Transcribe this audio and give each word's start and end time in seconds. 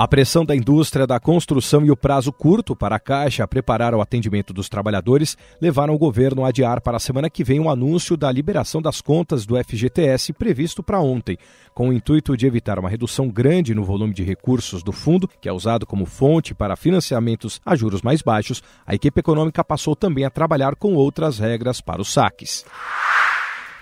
A 0.00 0.08
pressão 0.08 0.46
da 0.46 0.56
indústria 0.56 1.06
da 1.06 1.20
construção 1.20 1.84
e 1.84 1.90
o 1.90 1.96
prazo 1.96 2.32
curto 2.32 2.74
para 2.74 2.96
a 2.96 2.98
Caixa 2.98 3.46
preparar 3.46 3.94
o 3.94 4.00
atendimento 4.00 4.50
dos 4.50 4.66
trabalhadores 4.66 5.36
levaram 5.60 5.92
o 5.94 5.98
governo 5.98 6.42
a 6.42 6.48
adiar 6.48 6.80
para 6.80 6.96
a 6.96 6.98
semana 6.98 7.28
que 7.28 7.44
vem 7.44 7.60
o 7.60 7.64
um 7.64 7.70
anúncio 7.70 8.16
da 8.16 8.32
liberação 8.32 8.80
das 8.80 9.02
contas 9.02 9.44
do 9.44 9.62
FGTS 9.62 10.32
previsto 10.32 10.82
para 10.82 11.00
ontem, 11.00 11.36
com 11.74 11.90
o 11.90 11.92
intuito 11.92 12.34
de 12.34 12.46
evitar 12.46 12.78
uma 12.78 12.88
redução 12.88 13.28
grande 13.28 13.74
no 13.74 13.84
volume 13.84 14.14
de 14.14 14.24
recursos 14.24 14.82
do 14.82 14.90
fundo, 14.90 15.28
que 15.38 15.50
é 15.50 15.52
usado 15.52 15.84
como 15.84 16.06
fonte 16.06 16.54
para 16.54 16.76
financiamentos 16.76 17.60
a 17.62 17.76
juros 17.76 18.00
mais 18.00 18.22
baixos. 18.22 18.62
A 18.86 18.94
equipe 18.94 19.20
econômica 19.20 19.62
passou 19.62 19.94
também 19.94 20.24
a 20.24 20.30
trabalhar 20.30 20.76
com 20.76 20.94
outras 20.94 21.38
regras 21.38 21.82
para 21.82 22.00
os 22.00 22.10
saques. 22.10 22.64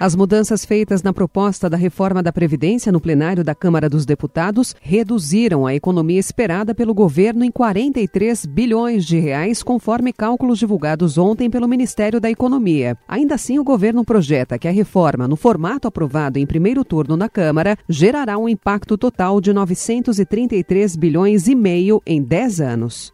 As 0.01 0.15
mudanças 0.15 0.65
feitas 0.65 1.03
na 1.03 1.13
proposta 1.13 1.69
da 1.69 1.77
reforma 1.77 2.23
da 2.23 2.33
Previdência 2.33 2.93
no 2.93 3.01
plenário 3.01 3.43
da 3.43 3.53
Câmara 3.53 3.89
dos 3.89 4.07
Deputados 4.07 4.77
reduziram 4.81 5.67
a 5.67 5.75
economia 5.75 6.21
esperada 6.21 6.73
pelo 6.73 6.95
governo 6.95 7.45
em 7.45 7.51
43 7.51 8.47
bilhões 8.47 9.05
de 9.05 9.19
reais, 9.19 9.61
conforme 9.61 10.13
cálculos 10.13 10.61
divulgados 10.61 11.19
ontem 11.19 11.51
pelo 11.51 11.67
Ministério 11.67 12.21
da 12.21 12.31
Economia. 12.31 12.97
Ainda 13.09 13.35
assim, 13.35 13.59
o 13.59 13.65
governo 13.65 14.05
projeta 14.05 14.57
que 14.57 14.69
a 14.69 14.73
reforma, 14.73 15.27
no 15.27 15.35
formato 15.35 15.89
aprovado 15.89 16.39
em 16.39 16.47
primeiro 16.47 16.85
turno 16.85 17.17
na 17.17 17.29
Câmara, 17.29 17.77
gerará 17.89 18.39
um 18.39 18.49
impacto 18.49 18.97
total 18.97 19.41
de 19.41 19.53
933 19.53 20.95
bilhões 20.95 21.49
e 21.49 21.57
meio 21.57 22.01
em 22.07 22.23
10 22.23 22.61
anos. 22.61 23.13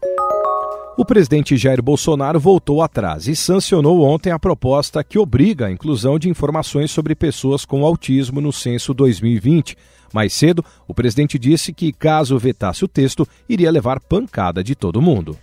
O 0.97 1.03
presidente 1.03 1.57
Jair 1.57 1.81
Bolsonaro 1.81 2.39
voltou 2.39 2.81
atrás 2.81 3.27
e 3.27 3.35
sancionou 3.35 4.01
ontem 4.01 4.31
a 4.31 4.39
proposta 4.39 5.03
que 5.03 5.19
obriga 5.19 5.65
a 5.65 5.71
inclusão 5.71 6.17
de 6.17 6.29
informações 6.29 6.89
sobre 6.89 7.13
pessoas 7.13 7.65
com 7.65 7.85
autismo 7.85 8.39
no 8.39 8.53
censo 8.53 8.93
2020. 8.93 9.75
Mais 10.13 10.31
cedo, 10.31 10.63
o 10.87 10.93
presidente 10.93 11.37
disse 11.37 11.73
que, 11.73 11.91
caso 11.91 12.39
vetasse 12.39 12.85
o 12.85 12.87
texto, 12.87 13.27
iria 13.49 13.69
levar 13.69 13.99
pancada 13.99 14.63
de 14.63 14.73
todo 14.73 15.01
mundo. 15.01 15.37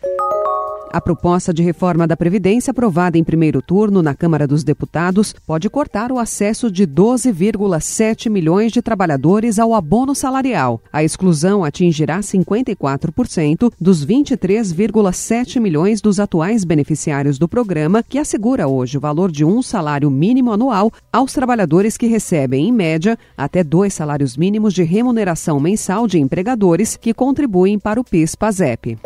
A 0.92 1.00
proposta 1.00 1.54
de 1.54 1.62
reforma 1.62 2.06
da 2.06 2.14
Previdência, 2.14 2.70
aprovada 2.70 3.16
em 3.16 3.24
primeiro 3.24 3.62
turno 3.62 4.02
na 4.02 4.14
Câmara 4.14 4.46
dos 4.46 4.62
Deputados, 4.62 5.34
pode 5.46 5.70
cortar 5.70 6.12
o 6.12 6.18
acesso 6.18 6.70
de 6.70 6.86
12,7 6.86 8.28
milhões 8.28 8.70
de 8.70 8.82
trabalhadores 8.82 9.58
ao 9.58 9.74
abono 9.74 10.14
salarial. 10.14 10.82
A 10.92 11.02
exclusão 11.02 11.64
atingirá 11.64 12.20
54% 12.20 13.72
dos 13.80 14.04
23,7 14.04 15.58
milhões 15.58 16.02
dos 16.02 16.20
atuais 16.20 16.62
beneficiários 16.62 17.38
do 17.38 17.48
programa, 17.48 18.02
que 18.02 18.18
assegura 18.18 18.68
hoje 18.68 18.98
o 18.98 19.00
valor 19.00 19.32
de 19.32 19.46
um 19.46 19.62
salário 19.62 20.10
mínimo 20.10 20.52
anual 20.52 20.92
aos 21.10 21.32
trabalhadores 21.32 21.96
que 21.96 22.06
recebem, 22.06 22.68
em 22.68 22.72
média, 22.72 23.18
até 23.34 23.64
dois 23.64 23.94
salários 23.94 24.36
mínimos 24.36 24.74
de 24.74 24.82
remuneração 24.82 25.58
mensal 25.58 26.06
de 26.06 26.18
empregadores 26.18 26.98
que 26.98 27.14
contribuem 27.14 27.78
para 27.78 27.98
o 27.98 28.04
PIS-PASEP. 28.04 28.98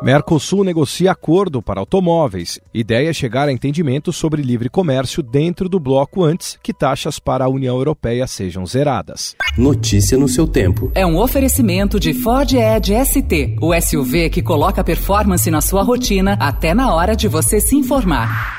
Mercosul 0.00 0.62
negocia 0.62 1.10
acordo 1.10 1.60
para 1.60 1.80
automóveis. 1.80 2.60
Ideia 2.72 3.10
é 3.10 3.12
chegar 3.12 3.48
a 3.48 3.52
entendimento 3.52 4.12
sobre 4.12 4.42
livre 4.42 4.68
comércio 4.68 5.24
dentro 5.24 5.68
do 5.68 5.80
bloco 5.80 6.22
antes 6.22 6.56
que 6.62 6.72
taxas 6.72 7.18
para 7.18 7.44
a 7.44 7.48
União 7.48 7.76
Europeia 7.76 8.26
sejam 8.28 8.64
zeradas. 8.64 9.34
Notícia 9.56 10.16
no 10.16 10.28
seu 10.28 10.46
tempo. 10.46 10.92
É 10.94 11.04
um 11.04 11.18
oferecimento 11.18 11.98
de 11.98 12.14
Ford 12.14 12.52
Edge 12.52 12.94
ST, 13.04 13.56
o 13.60 13.74
SUV 13.74 14.30
que 14.30 14.40
coloca 14.40 14.84
performance 14.84 15.50
na 15.50 15.60
sua 15.60 15.82
rotina 15.82 16.36
até 16.40 16.72
na 16.72 16.94
hora 16.94 17.16
de 17.16 17.26
você 17.26 17.60
se 17.60 17.74
informar. 17.74 18.57